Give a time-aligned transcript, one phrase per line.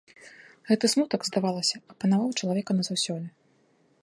[0.69, 3.27] Гэты смутак, здавалася, апанаваў чалавека назаўсёды.